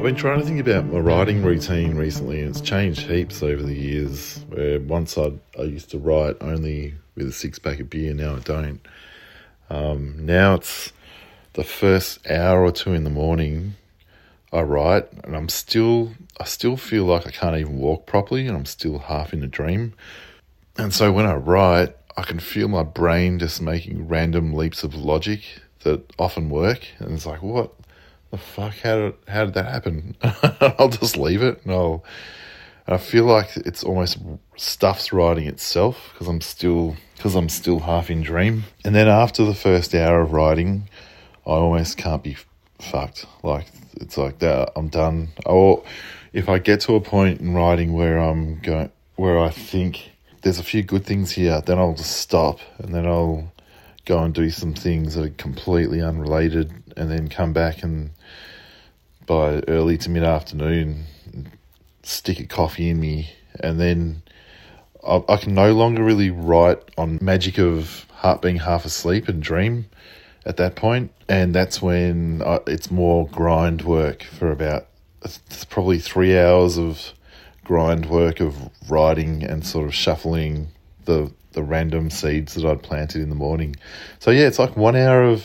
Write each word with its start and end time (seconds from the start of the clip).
I've 0.00 0.04
been 0.04 0.16
trying 0.16 0.40
to 0.40 0.46
think 0.46 0.60
about 0.60 0.86
my 0.86 0.98
writing 0.98 1.42
routine 1.42 1.94
recently, 1.94 2.40
and 2.40 2.48
it's 2.48 2.62
changed 2.62 3.00
heaps 3.00 3.42
over 3.42 3.62
the 3.62 3.74
years. 3.74 4.42
Where 4.48 4.80
once 4.80 5.18
I 5.18 5.32
I 5.58 5.64
used 5.64 5.90
to 5.90 5.98
write 5.98 6.38
only 6.40 6.94
with 7.16 7.28
a 7.28 7.32
six 7.32 7.58
pack 7.58 7.80
of 7.80 7.90
beer, 7.90 8.14
now 8.14 8.36
I 8.36 8.38
don't. 8.38 8.80
Um, 9.68 10.24
now 10.24 10.54
it's 10.54 10.94
the 11.52 11.64
first 11.64 12.26
hour 12.30 12.64
or 12.64 12.72
two 12.72 12.94
in 12.94 13.04
the 13.04 13.10
morning. 13.10 13.74
I 14.54 14.62
write, 14.62 15.12
and 15.22 15.36
I'm 15.36 15.50
still 15.50 16.12
I 16.40 16.44
still 16.44 16.78
feel 16.78 17.04
like 17.04 17.26
I 17.26 17.30
can't 17.30 17.58
even 17.58 17.76
walk 17.76 18.06
properly, 18.06 18.46
and 18.46 18.56
I'm 18.56 18.64
still 18.64 19.00
half 19.00 19.34
in 19.34 19.42
a 19.42 19.46
dream. 19.46 19.92
And 20.78 20.94
so 20.94 21.12
when 21.12 21.26
I 21.26 21.34
write, 21.34 21.94
I 22.16 22.22
can 22.22 22.40
feel 22.40 22.68
my 22.68 22.84
brain 22.84 23.38
just 23.38 23.60
making 23.60 24.08
random 24.08 24.54
leaps 24.54 24.82
of 24.82 24.94
logic 24.94 25.42
that 25.80 26.10
often 26.18 26.48
work, 26.48 26.86
and 27.00 27.12
it's 27.12 27.26
like, 27.26 27.42
what 27.42 27.74
the 28.30 28.38
fuck? 28.38 28.74
How 28.78 28.96
did 28.96 29.14
how 29.28 29.44
did 29.44 29.54
that 29.54 29.66
happen? 29.66 30.16
I'll 30.78 30.88
just 30.88 31.16
leave 31.16 31.42
it, 31.42 31.60
I'll. 31.66 32.04
I 32.86 32.98
feel 32.98 33.24
like 33.24 33.56
it's 33.56 33.84
almost 33.84 34.18
stuff's 34.56 35.12
writing 35.12 35.46
itself 35.46 36.10
because 36.12 36.26
I'm 36.26 36.40
still 36.40 36.96
because 37.16 37.36
I'm 37.36 37.48
still 37.48 37.78
half 37.78 38.10
in 38.10 38.22
dream. 38.22 38.64
And 38.84 38.94
then 38.96 39.06
after 39.06 39.44
the 39.44 39.54
first 39.54 39.94
hour 39.94 40.20
of 40.20 40.32
writing, 40.32 40.88
I 41.46 41.50
almost 41.50 41.96
can't 41.98 42.22
be 42.22 42.36
fucked. 42.80 43.26
Like 43.44 43.66
it's 43.94 44.18
like 44.18 44.40
that. 44.40 44.72
I'm 44.74 44.88
done. 44.88 45.28
Or 45.46 45.84
if 46.32 46.48
I 46.48 46.58
get 46.58 46.80
to 46.82 46.96
a 46.96 47.00
point 47.00 47.40
in 47.40 47.54
writing 47.54 47.92
where 47.92 48.18
I'm 48.18 48.58
going, 48.58 48.90
where 49.14 49.38
I 49.38 49.50
think 49.50 50.10
there's 50.42 50.58
a 50.58 50.64
few 50.64 50.82
good 50.82 51.04
things 51.04 51.30
here, 51.32 51.60
then 51.60 51.78
I'll 51.78 51.94
just 51.94 52.16
stop 52.16 52.58
and 52.78 52.94
then 52.94 53.06
I'll 53.06 53.52
go 54.04 54.22
and 54.22 54.34
do 54.34 54.50
some 54.50 54.74
things 54.74 55.14
that 55.14 55.24
are 55.24 55.30
completely 55.30 56.00
unrelated, 56.00 56.72
and 56.96 57.10
then 57.10 57.28
come 57.28 57.52
back 57.52 57.82
and 57.82 58.10
by 59.26 59.62
early 59.68 59.96
to 59.98 60.10
mid 60.10 60.24
afternoon, 60.24 61.04
stick 62.02 62.40
a 62.40 62.46
coffee 62.46 62.90
in 62.90 62.98
me, 62.98 63.30
and 63.60 63.78
then 63.78 64.22
I, 65.06 65.22
I, 65.28 65.36
can 65.36 65.54
no 65.54 65.72
longer 65.72 66.02
really 66.02 66.30
write 66.30 66.82
on 66.98 67.18
magic 67.22 67.58
of 67.58 68.06
heart 68.12 68.42
being 68.42 68.56
half 68.56 68.84
asleep 68.84 69.28
and 69.28 69.42
dream 69.42 69.86
at 70.44 70.56
that 70.56 70.74
point, 70.74 71.12
and 71.28 71.54
that's 71.54 71.80
when 71.80 72.42
I, 72.44 72.58
it's 72.66 72.90
more 72.90 73.28
grind 73.28 73.82
work 73.82 74.24
for 74.24 74.50
about 74.50 74.86
probably 75.68 75.98
three 75.98 76.36
hours 76.38 76.78
of 76.78 77.12
grind 77.62 78.06
work 78.06 78.40
of 78.40 78.70
writing 78.88 79.44
and 79.44 79.64
sort 79.64 79.86
of 79.86 79.94
shuffling 79.94 80.68
the 81.04 81.32
the 81.52 81.62
random 81.62 82.10
seeds 82.10 82.54
that 82.54 82.64
I'd 82.64 82.82
planted 82.82 83.22
in 83.22 83.28
the 83.28 83.34
morning. 83.34 83.76
So 84.18 84.30
yeah, 84.30 84.46
it's 84.46 84.58
like 84.58 84.76
one 84.76 84.96
hour 84.96 85.24
of 85.24 85.44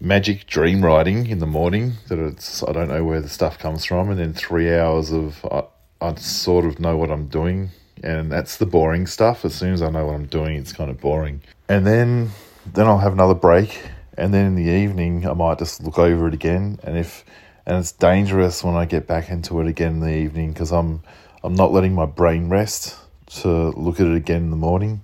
magic 0.00 0.46
dream 0.46 0.82
writing 0.82 1.26
in 1.26 1.38
the 1.40 1.46
morning 1.46 1.92
that 2.08 2.18
it's 2.18 2.62
I 2.62 2.72
don't 2.72 2.88
know 2.88 3.04
where 3.04 3.20
the 3.20 3.28
stuff 3.28 3.58
comes 3.58 3.84
from, 3.84 4.10
and 4.10 4.18
then 4.18 4.32
three 4.32 4.74
hours 4.74 5.12
of 5.12 5.44
I, 5.50 5.64
I 6.00 6.14
sort 6.14 6.64
of 6.64 6.80
know 6.80 6.96
what 6.96 7.10
I'm 7.10 7.26
doing, 7.26 7.70
and 8.02 8.32
that's 8.32 8.56
the 8.56 8.66
boring 8.66 9.06
stuff. 9.06 9.44
As 9.44 9.54
soon 9.54 9.72
as 9.72 9.82
I 9.82 9.90
know 9.90 10.06
what 10.06 10.14
I'm 10.14 10.26
doing, 10.26 10.56
it's 10.56 10.72
kind 10.72 10.90
of 10.90 11.00
boring, 11.00 11.42
and 11.68 11.86
then 11.86 12.30
then 12.72 12.86
I'll 12.86 12.98
have 12.98 13.12
another 13.12 13.34
break, 13.34 13.82
and 14.16 14.32
then 14.32 14.46
in 14.46 14.54
the 14.54 14.70
evening 14.70 15.26
I 15.26 15.34
might 15.34 15.58
just 15.58 15.82
look 15.82 15.98
over 15.98 16.28
it 16.28 16.34
again, 16.34 16.78
and 16.82 16.96
if 16.96 17.24
and 17.66 17.78
it's 17.78 17.92
dangerous 17.92 18.64
when 18.64 18.74
I 18.74 18.86
get 18.86 19.06
back 19.06 19.28
into 19.28 19.60
it 19.60 19.66
again 19.66 19.94
in 19.94 20.00
the 20.00 20.16
evening 20.16 20.52
because 20.52 20.72
I'm 20.72 21.02
I'm 21.44 21.54
not 21.54 21.72
letting 21.72 21.94
my 21.94 22.06
brain 22.06 22.48
rest 22.48 22.96
to 23.36 23.70
look 23.70 24.00
at 24.00 24.06
it 24.06 24.14
again 24.14 24.42
in 24.42 24.50
the 24.50 24.56
morning. 24.56 25.02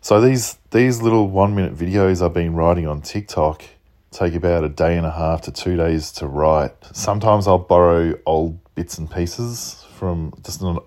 So 0.00 0.20
these 0.20 0.58
these 0.70 1.02
little 1.02 1.28
one 1.28 1.54
minute 1.54 1.76
videos 1.76 2.24
I've 2.24 2.34
been 2.34 2.54
writing 2.54 2.86
on 2.86 3.02
TikTok 3.02 3.62
take 4.10 4.34
about 4.34 4.64
a 4.64 4.68
day 4.68 4.96
and 4.96 5.04
a 5.04 5.10
half 5.10 5.42
to 5.42 5.52
two 5.52 5.76
days 5.76 6.10
to 6.12 6.26
write. 6.26 6.72
Sometimes 6.92 7.46
I'll 7.46 7.58
borrow 7.58 8.18
old 8.24 8.58
bits 8.74 8.98
and 8.98 9.10
pieces 9.10 9.84
from 9.96 10.32
just 10.42 10.62
a, 10.62 10.78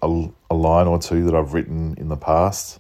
a, 0.50 0.56
line 0.56 0.88
or 0.88 1.00
two 1.00 1.26
that 1.26 1.36
I've 1.36 1.54
written 1.54 1.96
in 1.98 2.10
the 2.10 2.16
past, 2.16 2.80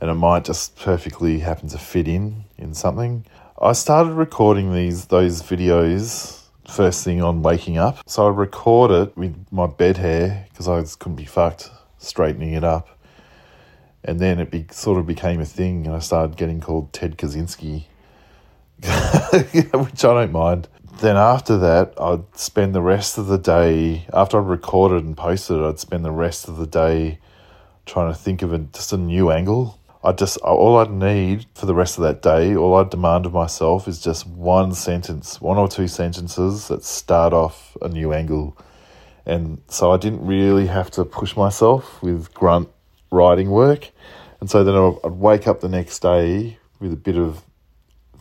and 0.00 0.10
it 0.10 0.14
might 0.14 0.44
just 0.44 0.76
perfectly 0.76 1.40
happen 1.40 1.68
to 1.68 1.78
fit 1.78 2.08
in 2.08 2.44
in 2.56 2.74
something. 2.74 3.26
I 3.60 3.72
started 3.72 4.12
recording 4.12 4.72
these 4.72 5.06
those 5.06 5.42
videos 5.42 6.42
first 6.68 7.04
thing 7.04 7.20
on 7.22 7.42
waking 7.42 7.76
up, 7.76 7.98
so 8.06 8.26
I 8.26 8.30
record 8.30 8.90
it 8.90 9.16
with 9.16 9.34
my 9.50 9.66
bed 9.66 9.98
hair 9.98 10.46
because 10.50 10.68
I 10.68 10.82
couldn't 10.98 11.16
be 11.16 11.26
fucked 11.26 11.70
straightening 12.04 12.52
it 12.52 12.64
up, 12.64 12.93
and 14.04 14.20
then 14.20 14.38
it 14.38 14.50
be, 14.50 14.66
sort 14.70 14.98
of 14.98 15.06
became 15.06 15.40
a 15.40 15.46
thing, 15.46 15.86
and 15.86 15.96
I 15.96 15.98
started 15.98 16.36
getting 16.36 16.60
called 16.60 16.92
Ted 16.92 17.16
Kaczynski 17.16 17.86
which 18.82 20.04
I 20.04 20.14
don't 20.14 20.32
mind. 20.32 20.68
Then 21.00 21.16
after 21.16 21.56
that, 21.58 21.94
I'd 21.98 22.36
spend 22.36 22.74
the 22.74 22.82
rest 22.82 23.18
of 23.18 23.26
the 23.26 23.38
day, 23.38 24.06
after 24.12 24.38
I'd 24.38 24.46
recorded 24.46 25.04
and 25.04 25.16
posted 25.16 25.60
I'd 25.60 25.78
spend 25.78 26.04
the 26.04 26.10
rest 26.10 26.48
of 26.48 26.56
the 26.56 26.66
day 26.66 27.18
trying 27.86 28.12
to 28.12 28.18
think 28.18 28.42
of 28.42 28.52
a, 28.52 28.58
just 28.58 28.92
a 28.92 28.96
new 28.96 29.30
angle. 29.30 29.78
I 30.02 30.12
just, 30.12 30.36
all 30.38 30.76
I'd 30.76 30.90
need 30.90 31.46
for 31.54 31.66
the 31.66 31.74
rest 31.74 31.98
of 31.98 32.04
that 32.04 32.20
day, 32.20 32.54
all 32.54 32.74
I'd 32.74 32.90
demand 32.90 33.26
of 33.26 33.32
myself 33.32 33.88
is 33.88 34.00
just 34.00 34.26
one 34.26 34.74
sentence, 34.74 35.40
one 35.40 35.56
or 35.56 35.66
two 35.66 35.88
sentences 35.88 36.68
that 36.68 36.84
start 36.84 37.32
off 37.32 37.76
a 37.80 37.88
new 37.88 38.12
angle. 38.12 38.56
And 39.24 39.62
so 39.68 39.92
I 39.92 39.96
didn't 39.96 40.24
really 40.26 40.66
have 40.66 40.90
to 40.92 41.04
push 41.04 41.36
myself 41.36 42.02
with 42.02 42.34
grunt 42.34 42.68
writing 43.14 43.50
work. 43.50 43.90
And 44.40 44.50
so 44.50 44.62
then 44.64 44.74
I'd 44.74 45.12
wake 45.12 45.46
up 45.46 45.60
the 45.60 45.68
next 45.68 46.00
day 46.00 46.58
with 46.80 46.92
a 46.92 46.96
bit 46.96 47.16
of 47.16 47.42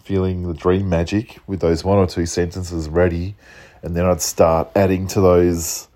feeling 0.04 0.48
the 0.48 0.54
dream 0.54 0.90
magic 0.90 1.40
with 1.48 1.62
those 1.62 1.84
one 1.84 1.98
or 1.98 2.08
two 2.08 2.26
sentences 2.26 2.90
ready, 2.90 3.36
and 3.82 3.96
then 3.96 4.06
I'd 4.06 4.22
start 4.22 4.70
adding 4.76 5.08
to 5.08 5.22
those 5.22 5.88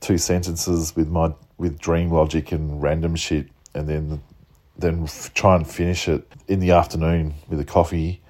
two 0.00 0.18
sentences 0.18 0.94
with 0.94 1.08
my 1.08 1.32
with 1.58 1.78
dream 1.78 2.10
logic 2.10 2.52
and 2.52 2.82
random 2.82 3.16
shit, 3.16 3.48
and 3.74 3.88
then 3.88 4.20
then 4.76 5.04
f- 5.04 5.32
try 5.32 5.56
and 5.56 5.68
finish 5.68 6.08
it 6.08 6.26
in 6.48 6.60
the 6.60 6.72
afternoon 6.72 7.34
with 7.48 7.60
a 7.60 7.64
coffee, 7.64 8.20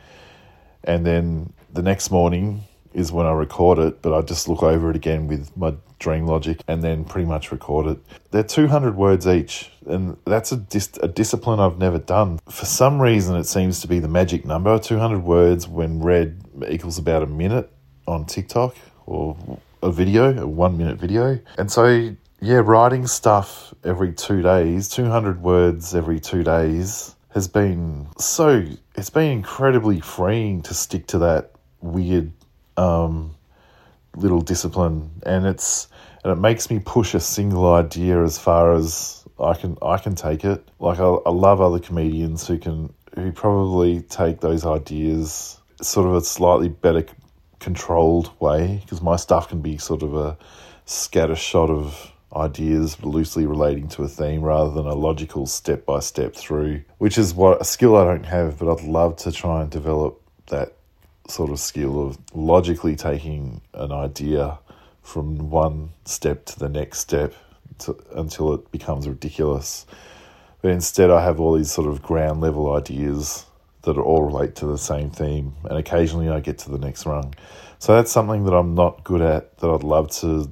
and 0.84 1.04
then 1.04 1.52
the 1.72 1.82
next 1.82 2.10
morning 2.10 2.62
is 2.94 3.10
when 3.10 3.26
I 3.26 3.32
record 3.32 3.78
it, 3.78 4.00
but 4.00 4.14
I 4.16 4.22
just 4.22 4.48
look 4.48 4.62
over 4.62 4.90
it 4.90 4.96
again 4.96 5.26
with 5.26 5.54
my 5.56 5.74
dream 5.98 6.26
logic 6.26 6.60
and 6.68 6.82
then 6.82 7.04
pretty 7.04 7.26
much 7.26 7.52
record 7.52 7.86
it. 7.86 7.98
They're 8.30 8.42
200 8.42 8.96
words 8.96 9.26
each, 9.26 9.70
and 9.86 10.16
that's 10.24 10.52
a, 10.52 10.56
dis- 10.56 10.98
a 11.02 11.08
discipline 11.08 11.60
I've 11.60 11.78
never 11.78 11.98
done. 11.98 12.38
For 12.48 12.66
some 12.66 13.00
reason, 13.00 13.36
it 13.36 13.44
seems 13.44 13.80
to 13.80 13.88
be 13.88 13.98
the 13.98 14.08
magic 14.08 14.44
number. 14.44 14.78
200 14.78 15.20
words 15.20 15.66
when 15.68 16.00
read 16.00 16.40
equals 16.68 16.98
about 16.98 17.22
a 17.22 17.26
minute 17.26 17.70
on 18.06 18.26
TikTok 18.26 18.76
or 19.06 19.36
a 19.82 19.90
video, 19.90 20.42
a 20.42 20.46
one 20.46 20.76
minute 20.76 20.98
video. 20.98 21.38
And 21.58 21.70
so, 21.70 22.14
yeah, 22.40 22.56
writing 22.56 23.06
stuff 23.06 23.74
every 23.84 24.12
two 24.12 24.42
days, 24.42 24.88
200 24.88 25.42
words 25.42 25.94
every 25.94 26.20
two 26.20 26.42
days 26.42 27.14
has 27.30 27.48
been 27.48 28.08
so, 28.18 28.64
it's 28.94 29.10
been 29.10 29.30
incredibly 29.30 30.00
freeing 30.00 30.62
to 30.62 30.74
stick 30.74 31.06
to 31.08 31.18
that 31.18 31.52
weird 31.80 32.32
um, 32.76 33.35
little 34.16 34.40
discipline, 34.40 35.10
and 35.24 35.46
it's 35.46 35.88
and 36.24 36.32
it 36.32 36.40
makes 36.40 36.70
me 36.70 36.80
push 36.80 37.14
a 37.14 37.20
single 37.20 37.72
idea 37.72 38.22
as 38.22 38.38
far 38.38 38.74
as 38.74 39.24
I 39.38 39.54
can 39.54 39.76
I 39.82 39.98
can 39.98 40.14
take 40.14 40.44
it. 40.44 40.66
Like 40.78 40.98
I, 40.98 41.04
I 41.04 41.30
love 41.30 41.60
other 41.60 41.78
comedians 41.78 42.46
who 42.46 42.58
can 42.58 42.92
who 43.14 43.32
probably 43.32 44.02
take 44.02 44.40
those 44.40 44.66
ideas 44.66 45.60
sort 45.80 46.06
of 46.06 46.14
a 46.14 46.20
slightly 46.22 46.68
better 46.68 47.04
controlled 47.58 48.30
way 48.40 48.80
because 48.82 49.02
my 49.02 49.16
stuff 49.16 49.48
can 49.48 49.60
be 49.60 49.78
sort 49.78 50.02
of 50.02 50.14
a 50.14 50.36
scatter 50.84 51.36
shot 51.36 51.70
of 51.70 52.12
ideas 52.34 53.02
loosely 53.02 53.46
relating 53.46 53.88
to 53.88 54.02
a 54.02 54.08
theme 54.08 54.42
rather 54.42 54.70
than 54.70 54.86
a 54.86 54.94
logical 54.94 55.46
step 55.46 55.86
by 55.86 56.00
step 56.00 56.34
through, 56.34 56.82
which 56.98 57.16
is 57.18 57.34
what 57.34 57.60
a 57.60 57.64
skill 57.64 57.96
I 57.96 58.04
don't 58.04 58.26
have, 58.26 58.58
but 58.58 58.70
I'd 58.70 58.86
love 58.86 59.16
to 59.18 59.32
try 59.32 59.62
and 59.62 59.70
develop 59.70 60.20
that 60.48 60.75
sort 61.28 61.50
of 61.50 61.58
skill 61.58 62.06
of 62.06 62.18
logically 62.34 62.96
taking 62.96 63.60
an 63.74 63.92
idea 63.92 64.58
from 65.02 65.50
one 65.50 65.90
step 66.04 66.44
to 66.46 66.58
the 66.58 66.68
next 66.68 66.98
step 66.98 67.34
to, 67.78 67.96
until 68.14 68.54
it 68.54 68.70
becomes 68.70 69.08
ridiculous. 69.08 69.86
But 70.62 70.72
instead, 70.72 71.10
I 71.10 71.22
have 71.22 71.38
all 71.38 71.54
these 71.54 71.70
sort 71.70 71.88
of 71.88 72.02
ground 72.02 72.40
level 72.40 72.74
ideas 72.74 73.46
that 73.82 73.96
all 73.96 74.22
relate 74.22 74.56
to 74.56 74.66
the 74.66 74.78
same 74.78 75.10
theme, 75.10 75.54
and 75.64 75.78
occasionally 75.78 76.28
I 76.28 76.40
get 76.40 76.58
to 76.58 76.70
the 76.70 76.78
next 76.78 77.06
rung. 77.06 77.34
So 77.78 77.94
that's 77.94 78.10
something 78.10 78.44
that 78.44 78.52
I'm 78.52 78.74
not 78.74 79.04
good 79.04 79.20
at. 79.20 79.58
That 79.58 79.68
I'd 79.68 79.84
love 79.84 80.10
to, 80.16 80.50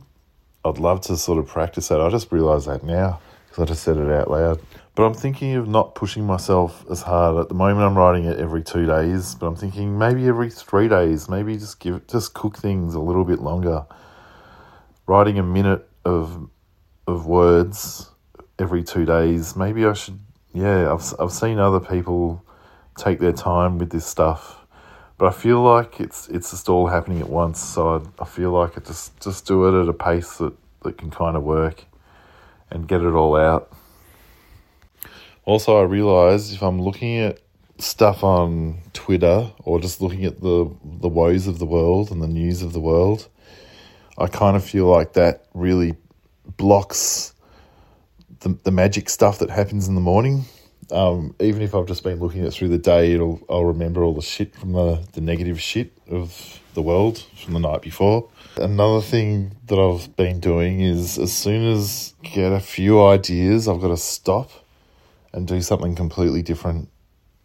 I'd 0.64 0.78
love 0.78 1.00
to 1.02 1.16
sort 1.16 1.38
of 1.38 1.48
practice 1.48 1.88
that. 1.88 2.00
I 2.00 2.08
just 2.10 2.30
realised 2.30 2.68
that 2.68 2.84
now 2.84 3.20
because 3.48 3.62
I 3.62 3.66
just 3.66 3.82
said 3.82 3.96
it 3.96 4.10
out 4.10 4.30
loud. 4.30 4.60
But 4.94 5.06
I'm 5.06 5.14
thinking 5.14 5.54
of 5.54 5.66
not 5.66 5.96
pushing 5.96 6.24
myself 6.24 6.84
as 6.88 7.02
hard. 7.02 7.36
At 7.36 7.48
the 7.48 7.54
moment, 7.54 7.84
I'm 7.84 7.98
writing 7.98 8.26
it 8.26 8.38
every 8.38 8.62
two 8.62 8.86
days, 8.86 9.34
but 9.34 9.46
I'm 9.46 9.56
thinking 9.56 9.98
maybe 9.98 10.28
every 10.28 10.50
three 10.50 10.86
days. 10.86 11.28
Maybe 11.28 11.56
just 11.56 11.80
give 11.80 12.06
just 12.06 12.34
cook 12.34 12.56
things 12.56 12.94
a 12.94 13.00
little 13.00 13.24
bit 13.24 13.40
longer. 13.40 13.86
Writing 15.06 15.38
a 15.38 15.42
minute 15.42 15.88
of 16.04 16.48
of 17.08 17.26
words 17.26 18.10
every 18.60 18.84
two 18.84 19.04
days. 19.04 19.56
Maybe 19.56 19.84
I 19.84 19.94
should. 19.94 20.20
Yeah, 20.52 20.92
I've 20.92 21.02
I've 21.18 21.32
seen 21.32 21.58
other 21.58 21.80
people 21.80 22.44
take 22.96 23.18
their 23.18 23.32
time 23.32 23.78
with 23.78 23.90
this 23.90 24.06
stuff, 24.06 24.64
but 25.18 25.26
I 25.26 25.32
feel 25.32 25.60
like 25.60 25.98
it's 25.98 26.28
it's 26.28 26.52
just 26.52 26.68
all 26.68 26.86
happening 26.86 27.20
at 27.20 27.28
once. 27.28 27.60
So 27.60 27.96
I, 27.96 28.22
I 28.22 28.26
feel 28.26 28.52
like 28.52 28.78
I 28.78 28.80
just 28.80 29.18
just 29.20 29.44
do 29.44 29.66
it 29.66 29.82
at 29.82 29.88
a 29.88 29.92
pace 29.92 30.36
that 30.36 30.52
that 30.82 30.98
can 30.98 31.10
kind 31.10 31.36
of 31.36 31.42
work 31.42 31.84
and 32.70 32.86
get 32.86 33.00
it 33.00 33.12
all 33.12 33.34
out. 33.34 33.72
Also, 35.44 35.78
I 35.78 35.82
realize 35.82 36.52
if 36.52 36.62
I'm 36.62 36.80
looking 36.80 37.18
at 37.18 37.40
stuff 37.78 38.22
on 38.24 38.78
Twitter 38.92 39.50
or 39.64 39.80
just 39.80 40.00
looking 40.00 40.24
at 40.24 40.40
the 40.40 40.70
the 40.84 41.08
woes 41.08 41.46
of 41.46 41.58
the 41.58 41.66
world 41.66 42.10
and 42.10 42.22
the 42.22 42.28
news 42.28 42.62
of 42.62 42.72
the 42.72 42.80
world, 42.80 43.28
I 44.16 44.26
kind 44.26 44.56
of 44.56 44.64
feel 44.64 44.86
like 44.86 45.14
that 45.14 45.46
really 45.54 45.96
blocks 46.56 47.34
the 48.40 48.56
the 48.64 48.70
magic 48.70 49.10
stuff 49.10 49.38
that 49.40 49.50
happens 49.50 49.86
in 49.88 49.94
the 49.94 50.00
morning. 50.00 50.44
Um, 50.90 51.34
even 51.40 51.62
if 51.62 51.74
I've 51.74 51.86
just 51.86 52.04
been 52.04 52.20
looking 52.20 52.42
at 52.42 52.48
it 52.48 52.52
through 52.52 52.68
the 52.68 52.78
day, 52.78 53.12
it'll 53.12 53.40
I'll 53.48 53.64
remember 53.64 54.02
all 54.02 54.14
the 54.14 54.22
shit 54.22 54.54
from 54.54 54.72
the, 54.72 55.06
the 55.12 55.20
negative 55.20 55.60
shit 55.60 55.92
of 56.08 56.60
the 56.74 56.82
world 56.82 57.24
from 57.42 57.54
the 57.54 57.60
night 57.60 57.82
before. 57.82 58.28
Another 58.56 59.00
thing 59.00 59.56
that 59.66 59.78
I've 59.78 60.14
been 60.16 60.40
doing 60.40 60.80
is 60.80 61.18
as 61.18 61.32
soon 61.32 61.72
as 61.72 62.14
I 62.22 62.28
get 62.28 62.52
a 62.52 62.60
few 62.60 63.02
ideas, 63.02 63.66
I've 63.66 63.80
got 63.80 63.88
to 63.88 63.96
stop 63.96 64.50
and 65.34 65.48
do 65.48 65.60
something 65.60 65.94
completely 65.94 66.42
different. 66.42 66.88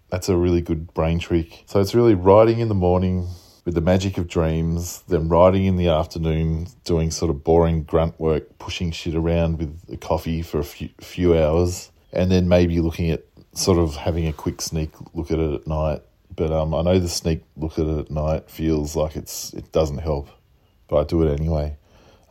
That's 0.10 0.30
a 0.30 0.38
really 0.38 0.62
good 0.62 0.94
brain 0.94 1.20
trick. 1.20 1.64
So 1.66 1.82
it's 1.82 1.96
really 1.96 2.14
writing 2.14 2.60
in 2.60 2.70
the 2.70 2.76
morning 2.76 3.28
with 3.66 3.74
the 3.74 3.82
magic 3.82 4.18
of 4.18 4.28
dreams, 4.28 5.04
then 5.08 5.28
writing 5.28 5.66
in 5.66 5.76
the 5.76 5.90
afternoon, 5.90 6.68
doing 6.84 7.12
sort 7.12 7.32
of 7.32 7.44
boring 7.44 7.84
grunt 7.84 8.20
work, 8.20 8.58
pushing 8.60 8.92
shit 8.92 9.16
around 9.16 9.58
with 9.58 9.80
a 9.92 9.98
coffee 9.98 10.42
for 10.42 10.60
a 10.60 10.64
few, 10.64 10.90
few 11.02 11.38
hours, 11.38 11.92
and 12.14 12.32
then 12.32 12.48
maybe 12.48 12.80
looking 12.80 13.10
at 13.10 13.26
sort 13.54 13.80
of 13.80 13.96
having 13.96 14.28
a 14.28 14.34
quick 14.34 14.62
sneak 14.62 14.92
look 15.14 15.32
at 15.32 15.40
it 15.40 15.54
at 15.54 15.68
night. 15.68 16.02
But 16.36 16.52
um, 16.52 16.74
I 16.74 16.84
know 16.84 17.00
the 17.00 17.10
sneak 17.10 17.44
look 17.58 17.78
at 17.80 17.86
it 17.86 17.98
at 17.98 18.12
night 18.12 18.50
feels 18.50 18.96
like 18.96 19.16
it's 19.16 19.52
it 19.54 19.72
doesn't 19.72 19.98
help, 19.98 20.30
but 20.88 20.98
I 21.00 21.04
do 21.04 21.24
it 21.24 21.40
anyway. 21.40 21.76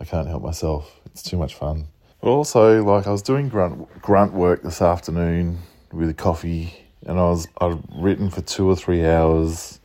I 0.00 0.04
can't 0.04 0.28
help 0.28 0.42
myself. 0.42 1.00
It's 1.06 1.22
too 1.22 1.36
much 1.36 1.54
fun. 1.54 1.88
But 2.20 2.30
also, 2.30 2.82
like 2.82 3.06
I 3.06 3.10
was 3.10 3.22
doing 3.22 3.48
grunt 3.48 4.02
grunt 4.02 4.32
work 4.32 4.62
this 4.62 4.82
afternoon 4.82 5.58
with 5.92 6.08
a 6.08 6.14
coffee, 6.14 6.74
and 7.06 7.18
I 7.18 7.22
was 7.22 7.46
I'd 7.60 7.78
written 7.94 8.28
for 8.30 8.40
two 8.40 8.68
or 8.68 8.74
three 8.74 9.06
hours, 9.06 9.78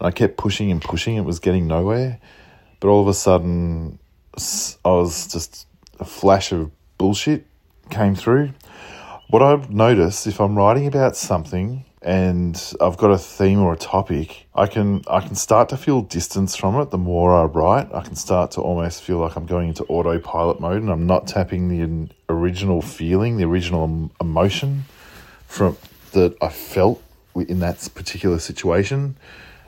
and 0.00 0.06
I 0.08 0.10
kept 0.10 0.36
pushing 0.36 0.70
and 0.70 0.82
pushing. 0.82 1.16
It 1.16 1.24
was 1.24 1.38
getting 1.38 1.66
nowhere, 1.66 2.18
but 2.80 2.88
all 2.88 3.00
of 3.00 3.08
a 3.08 3.14
sudden, 3.14 3.98
I 4.36 4.90
was 4.90 5.28
just 5.28 5.66
a 6.00 6.04
flash 6.04 6.52
of 6.52 6.70
bullshit 6.98 7.46
came 7.90 8.14
through. 8.14 8.50
What 9.28 9.42
I've 9.42 9.70
noticed 9.70 10.26
if 10.26 10.40
I'm 10.40 10.56
writing 10.56 10.86
about 10.86 11.16
something 11.16 11.84
and 12.06 12.72
I've 12.80 12.96
got 12.96 13.10
a 13.10 13.18
theme 13.18 13.60
or 13.60 13.72
a 13.72 13.76
topic, 13.76 14.46
I 14.54 14.68
can 14.68 15.02
I 15.08 15.20
can 15.20 15.34
start 15.34 15.68
to 15.70 15.76
feel 15.76 16.02
distance 16.02 16.54
from 16.54 16.80
it 16.80 16.90
the 16.90 16.98
more 16.98 17.34
I 17.34 17.44
write. 17.46 17.92
I 17.92 18.02
can 18.02 18.14
start 18.14 18.52
to 18.52 18.60
almost 18.60 19.02
feel 19.02 19.18
like 19.18 19.34
I'm 19.34 19.44
going 19.44 19.68
into 19.68 19.82
autopilot 19.86 20.60
mode 20.60 20.82
and 20.82 20.90
I'm 20.90 21.08
not 21.08 21.26
tapping 21.26 21.68
the 21.68 22.08
original 22.28 22.80
feeling, 22.80 23.38
the 23.38 23.44
original 23.44 24.12
emotion 24.20 24.84
from 25.48 25.76
that 26.12 26.36
I 26.40 26.48
felt 26.48 27.02
in 27.34 27.58
that 27.58 27.86
particular 27.92 28.38
situation 28.38 29.16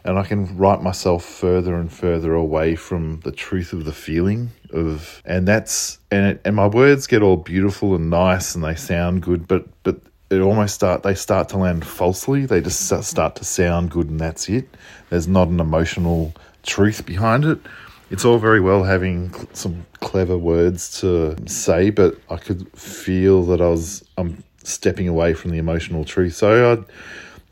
and 0.05 0.17
I 0.17 0.23
can 0.23 0.57
write 0.57 0.81
myself 0.81 1.25
further 1.25 1.75
and 1.75 1.93
further 1.93 2.35
away 2.35 2.77
from 2.77 3.19
the 3.25 3.33
truth 3.33 3.73
of 3.73 3.85
the 3.85 3.93
feeling 3.93 4.51
of 4.73 5.23
and 5.25 5.49
that's 5.49 5.99
and 6.13 6.25
it, 6.27 6.41
and 6.45 6.55
my 6.55 6.69
words 6.69 7.09
get 7.09 7.21
all 7.21 7.37
beautiful 7.37 7.97
and 7.97 8.11
nice 8.11 8.55
and 8.55 8.63
they 8.63 8.77
sound 8.77 9.23
good 9.23 9.49
but 9.49 9.67
but 9.83 10.01
it 10.31 10.41
almost 10.41 10.75
start 10.75 11.03
they 11.03 11.15
start 11.15 11.49
to 11.51 11.59
land 11.59 11.87
falsely. 11.87 12.47
They 12.47 12.61
just 12.61 13.05
start 13.05 13.37
to 13.37 13.45
sound 13.45 13.91
good, 13.91 14.11
and 14.11 14.21
that's 14.21 14.49
it. 14.49 14.69
There's 15.11 15.29
not 15.29 15.49
an 15.49 15.61
emotional 15.61 16.35
truth 16.63 17.07
behind 17.07 17.45
it. 17.45 17.59
It's 18.11 18.25
all 18.25 18.39
very 18.39 18.61
well 18.61 18.85
having 18.85 19.35
some 19.53 19.87
clever 20.01 20.37
words 20.37 21.01
to 21.01 21.37
say, 21.47 21.91
but 21.91 22.19
I 22.31 22.37
could 22.37 22.71
feel 22.77 23.43
that 23.45 23.61
I 23.61 23.69
was 23.69 24.05
I'm 24.17 24.43
stepping 24.65 25.09
away 25.09 25.35
from 25.35 25.51
the 25.51 25.59
emotional 25.59 26.05
truth. 26.05 26.35
So 26.35 26.73
I, 26.73 26.93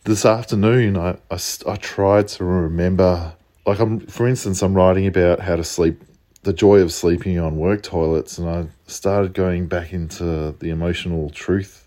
this 0.04 0.24
afternoon, 0.24 0.96
I, 0.96 1.16
I 1.30 1.38
I 1.66 1.76
tried 1.76 2.28
to 2.28 2.44
remember, 2.44 3.32
like 3.66 3.80
I'm 3.80 4.00
for 4.00 4.26
instance, 4.28 4.62
I'm 4.62 4.74
writing 4.74 5.06
about 5.06 5.40
how 5.40 5.56
to 5.56 5.64
sleep 5.64 6.02
the 6.42 6.52
joy 6.52 6.78
of 6.80 6.92
sleeping 6.92 7.38
on 7.38 7.56
work 7.56 7.82
toilets, 7.82 8.36
and 8.38 8.48
I 8.48 8.66
started 8.86 9.32
going 9.32 9.66
back 9.66 9.94
into 9.94 10.54
the 10.58 10.70
emotional 10.70 11.30
truth 11.30 11.85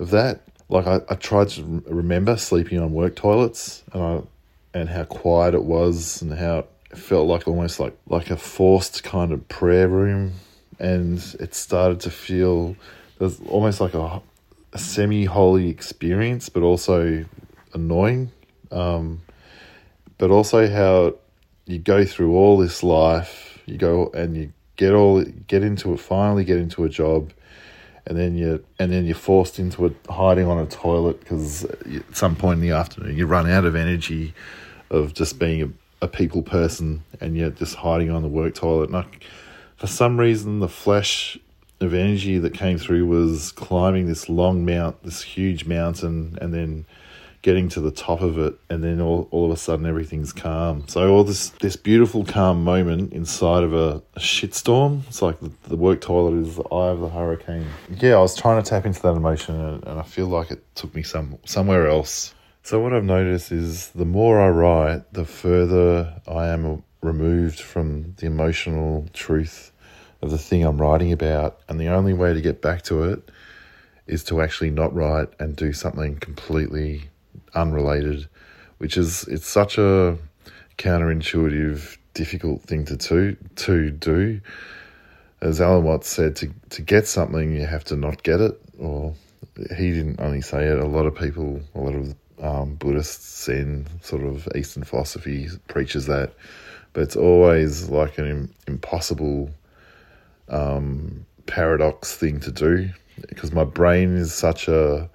of 0.00 0.10
that. 0.10 0.40
Like 0.68 0.86
I, 0.86 1.00
I 1.08 1.14
tried 1.14 1.48
to 1.50 1.82
remember 1.86 2.36
sleeping 2.36 2.80
on 2.80 2.92
work 2.92 3.14
toilets 3.14 3.84
and 3.92 4.02
I 4.02 4.22
and 4.72 4.88
how 4.88 5.04
quiet 5.04 5.54
it 5.54 5.64
was 5.64 6.22
and 6.22 6.32
how 6.32 6.58
it 6.90 6.98
felt 6.98 7.26
like 7.26 7.46
almost 7.46 7.80
like 7.80 7.96
like 8.06 8.30
a 8.30 8.36
forced 8.36 9.02
kind 9.02 9.32
of 9.32 9.46
prayer 9.48 9.88
room 9.88 10.32
and 10.78 11.18
it 11.40 11.54
started 11.54 12.00
to 12.00 12.10
feel 12.10 12.76
there's 13.18 13.40
almost 13.42 13.80
like 13.80 13.94
a, 13.94 14.22
a 14.72 14.78
semi 14.78 15.24
holy 15.24 15.68
experience 15.68 16.48
but 16.48 16.62
also 16.62 17.24
annoying 17.74 18.30
um, 18.70 19.20
but 20.18 20.30
also 20.30 20.68
how 20.68 21.14
you 21.66 21.78
go 21.78 22.04
through 22.04 22.34
all 22.34 22.56
this 22.56 22.82
life 22.82 23.60
you 23.66 23.76
go 23.76 24.08
and 24.14 24.36
you 24.36 24.52
get 24.76 24.92
all 24.94 25.22
get 25.48 25.62
into 25.62 25.92
it 25.92 26.00
finally 26.00 26.44
get 26.44 26.58
into 26.58 26.84
a 26.84 26.88
job 26.88 27.32
and 28.06 28.16
then 28.18 28.36
you 28.36 28.64
and 28.78 28.90
then 28.92 29.06
you're 29.06 29.14
forced 29.14 29.58
into 29.58 29.86
it 29.86 29.94
hiding 30.08 30.46
on 30.46 30.58
a 30.58 30.66
toilet 30.66 31.20
because 31.20 31.64
at 31.64 32.16
some 32.16 32.34
point 32.36 32.60
in 32.60 32.68
the 32.68 32.74
afternoon 32.74 33.16
you 33.16 33.26
run 33.26 33.48
out 33.48 33.64
of 33.64 33.76
energy 33.76 34.34
of 34.90 35.14
just 35.14 35.38
being 35.38 35.62
a, 35.62 36.04
a 36.06 36.08
people 36.08 36.42
person 36.42 37.04
and 37.20 37.36
you're 37.36 37.50
just 37.50 37.76
hiding 37.76 38.10
on 38.10 38.22
the 38.22 38.28
work 38.28 38.54
toilet. 38.54 38.88
And 38.88 38.96
I, 38.96 39.06
for 39.76 39.86
some 39.86 40.18
reason, 40.18 40.60
the 40.60 40.68
flash 40.68 41.38
of 41.80 41.94
energy 41.94 42.38
that 42.38 42.52
came 42.52 42.76
through 42.76 43.06
was 43.06 43.52
climbing 43.52 44.06
this 44.06 44.28
long 44.28 44.64
mount, 44.64 45.02
this 45.02 45.22
huge 45.22 45.64
mountain, 45.64 46.38
and 46.40 46.52
then 46.52 46.84
getting 47.42 47.68
to 47.70 47.80
the 47.80 47.90
top 47.90 48.20
of 48.20 48.38
it 48.38 48.54
and 48.68 48.84
then 48.84 49.00
all, 49.00 49.26
all 49.30 49.46
of 49.46 49.52
a 49.52 49.56
sudden 49.56 49.86
everything's 49.86 50.32
calm. 50.32 50.86
So 50.88 51.12
all 51.12 51.24
this 51.24 51.50
this 51.60 51.76
beautiful 51.76 52.24
calm 52.24 52.64
moment 52.64 53.12
inside 53.12 53.62
of 53.62 53.72
a, 53.72 54.02
a 54.14 54.20
shitstorm 54.20 55.06
it's 55.08 55.22
like 55.22 55.40
the, 55.40 55.50
the, 55.68 55.76
work 55.76 56.00
toilet 56.00 56.46
is 56.46 56.56
the 56.56 56.64
eye 56.64 56.90
of 56.90 57.00
the 57.00 57.08
hurricane. 57.08 57.66
Yeah 57.98 58.16
i 58.16 58.20
was 58.20 58.36
trying 58.36 58.62
to 58.62 58.68
tap 58.68 58.84
into 58.84 59.00
that 59.02 59.14
emotion 59.14 59.58
and, 59.58 59.84
and 59.84 59.98
i 59.98 60.02
feel 60.02 60.26
like 60.26 60.50
it 60.50 60.62
took 60.74 60.94
me 60.94 61.02
some 61.02 61.38
somewhere 61.44 61.88
else. 61.88 62.34
So 62.62 62.78
what 62.80 62.92
i've 62.92 63.04
noticed 63.04 63.52
is 63.52 63.88
the 63.90 64.04
more 64.04 64.40
i 64.40 64.48
write 64.48 65.12
the 65.12 65.24
further 65.24 66.20
i 66.28 66.48
am 66.48 66.82
removed 67.02 67.60
from 67.60 68.14
the 68.18 68.26
emotional 68.26 69.08
truth 69.14 69.72
of 70.20 70.30
the 70.30 70.38
thing 70.38 70.62
i'm 70.62 70.78
writing 70.78 71.10
about 71.12 71.60
and 71.68 71.80
the 71.80 71.88
only 71.88 72.12
way 72.12 72.34
to 72.34 72.42
get 72.42 72.60
back 72.60 72.82
to 72.82 73.04
it 73.04 73.30
is 74.06 74.22
to 74.24 74.42
actually 74.42 74.70
not 74.70 74.92
write 74.92 75.28
and 75.38 75.56
do 75.56 75.72
something 75.72 76.16
completely 76.16 77.08
unrelated, 77.54 78.28
which 78.78 78.96
is 78.96 79.24
it's 79.24 79.48
such 79.48 79.78
a 79.78 80.18
counterintuitive, 80.78 81.96
difficult 82.14 82.62
thing 82.62 82.84
to 82.86 82.96
to, 82.96 83.36
to 83.56 83.90
do. 83.90 84.40
As 85.40 85.60
Alan 85.60 85.84
Watts 85.84 86.08
said, 86.08 86.36
to 86.36 86.52
to 86.70 86.82
get 86.82 87.06
something 87.06 87.54
you 87.54 87.66
have 87.66 87.84
to 87.84 87.96
not 87.96 88.22
get 88.22 88.40
it, 88.40 88.60
or 88.78 89.14
he 89.76 89.92
didn't 89.92 90.20
only 90.20 90.40
say 90.40 90.66
it. 90.66 90.78
A 90.78 90.86
lot 90.86 91.06
of 91.06 91.14
people, 91.14 91.60
a 91.74 91.80
lot 91.80 91.94
of 91.94 92.14
um, 92.42 92.74
Buddhists 92.74 93.48
and 93.48 93.88
sort 94.02 94.22
of 94.22 94.48
Eastern 94.54 94.84
philosophy 94.84 95.48
preaches 95.68 96.06
that, 96.06 96.34
but 96.92 97.02
it's 97.02 97.16
always 97.16 97.88
like 97.88 98.18
an 98.18 98.52
impossible 98.66 99.50
um, 100.48 101.24
paradox 101.46 102.14
thing 102.16 102.40
to 102.40 102.50
do 102.50 102.90
because 103.28 103.52
my 103.52 103.64
brain 103.64 104.16
is 104.16 104.32
such 104.32 104.68
a 104.68 105.08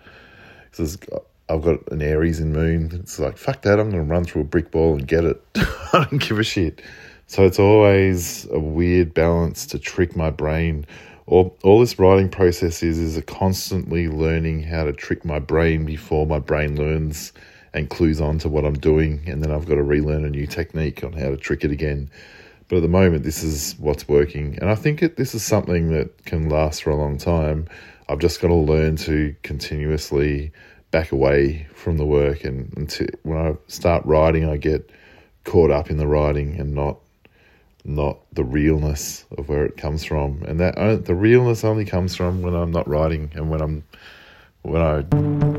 I've 1.48 1.62
got 1.62 1.92
an 1.92 2.02
Aries 2.02 2.40
in 2.40 2.54
Moon. 2.54 2.90
It's 2.94 3.20
like, 3.20 3.38
fuck 3.38 3.62
that, 3.64 3.80
I'm 3.80 3.92
going 3.92 4.04
to 4.06 4.12
run 4.12 4.24
through 4.24 4.42
a 4.42 4.46
brick 4.46 4.74
wall 4.74 4.96
and 4.96 5.08
get 5.08 5.24
it. 5.24 5.42
I 5.56 6.08
don't 6.10 6.20
give 6.20 6.40
a 6.40 6.44
shit. 6.44 6.82
So 7.28 7.46
it's 7.46 7.60
always 7.60 8.48
a 8.52 8.60
weird 8.60 9.14
balance 9.14 9.66
to 9.68 9.80
trick 9.80 10.16
my 10.16 10.30
brain. 10.32 10.86
All, 11.28 11.58
all 11.64 11.80
this 11.80 11.98
writing 11.98 12.30
process 12.30 12.84
is 12.84 13.00
is 13.00 13.18
a 13.18 13.22
constantly 13.22 14.08
learning 14.08 14.64
how 14.64 14.84
to 14.86 14.94
trick 14.94 15.25
my 15.25 15.40
brain 15.40 15.86
before 15.86 16.28
my 16.28 16.40
brain 16.40 16.78
learns 16.78 17.34
and 17.74 17.90
clues 17.90 18.22
on 18.22 18.40
to 18.40 18.50
what 18.50 18.64
I'm 18.64 18.78
doing. 18.78 19.22
And 19.28 19.44
then 19.44 19.52
I've 19.52 19.68
got 19.68 19.75
to 19.75 19.84
relearn 19.84 20.25
a 20.25 20.30
new 20.30 20.48
technique 20.48 21.04
on 21.04 21.14
how 21.14 21.30
to 21.30 21.38
trick 21.38 21.64
it 21.64 21.72
again. 21.72 22.10
But 22.68 22.78
at 22.78 22.82
the 22.82 22.88
moment, 22.88 23.24
this 23.24 23.44
is 23.44 23.75
what's 23.78 24.08
working. 24.08 24.58
And 24.62 24.70
I 24.70 24.75
think 24.75 25.04
it, 25.04 25.18
this 25.18 25.36
is 25.36 25.44
something 25.44 25.92
that 25.92 26.25
can 26.25 26.50
last 26.50 26.84
for 26.84 26.90
a 26.90 26.96
long 26.96 27.18
time. 27.18 27.68
I've 28.08 28.20
just 28.20 28.42
got 28.42 28.48
to 28.48 28.56
learn 28.56 28.96
to 28.98 29.36
continuously 29.44 30.52
back 30.96 31.12
away 31.12 31.68
from 31.74 31.98
the 31.98 32.06
work 32.06 32.46
and 32.46 32.72
until 32.78 33.08
when 33.24 33.38
I 33.38 33.58
start 33.68 34.06
writing 34.06 34.48
I 34.48 34.56
get 34.56 34.90
caught 35.44 35.70
up 35.70 35.90
in 35.90 35.98
the 35.98 36.08
writing 36.08 36.58
and 36.58 36.74
not 36.74 37.00
not 37.84 38.20
the 38.32 38.46
realness 38.46 39.25
of 39.38 39.50
where 39.50 39.66
it 39.66 39.75
comes 39.75 40.06
from. 40.06 40.42
And 40.48 40.58
that 40.62 41.04
the 41.04 41.14
realness 41.14 41.66
only 41.66 41.84
comes 41.84 42.16
from 42.16 42.42
when 42.42 42.56
I'm 42.56 42.72
not 42.72 42.88
writing 42.88 43.30
and 43.36 43.50
when 43.50 43.62
I'm 43.62 43.84
when 44.62 44.82
I 44.82 45.02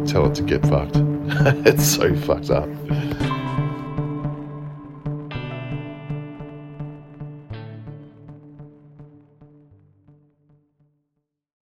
tell 0.07 0.25
it 0.25 0.35
to 0.37 0.43
get 0.43 0.63
fucked. 0.63 0.97
It's 1.67 1.85
so 1.85 2.17
fucked 2.17 2.49
up 2.49 3.36